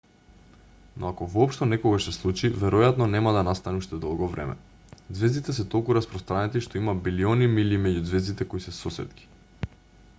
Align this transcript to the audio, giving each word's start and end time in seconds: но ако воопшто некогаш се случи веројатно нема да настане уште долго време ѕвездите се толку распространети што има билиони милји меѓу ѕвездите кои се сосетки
но 1.01 1.07
ако 1.09 1.25
воопшто 1.31 1.65
некогаш 1.71 2.05
се 2.05 2.13
случи 2.13 2.49
веројатно 2.61 3.07
нема 3.15 3.33
да 3.35 3.43
настане 3.47 3.81
уште 3.81 3.99
долго 4.05 4.29
време 4.31 4.55
ѕвездите 5.17 5.55
се 5.57 5.65
толку 5.75 5.97
распространети 5.97 6.61
што 6.69 6.79
има 6.81 6.95
билиони 7.09 7.51
милји 7.59 7.81
меѓу 7.83 8.01
ѕвездите 8.07 8.49
кои 8.55 8.65
се 8.65 8.75
сосетки 8.79 9.29